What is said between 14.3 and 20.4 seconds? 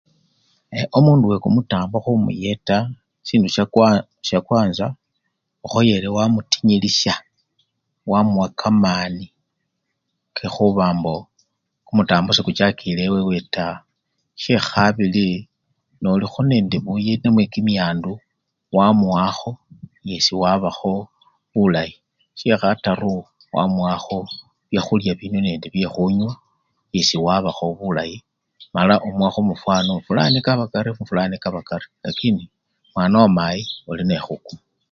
shehabili, noliho nende buyeti namwe kimiyandu wamuwakho yesi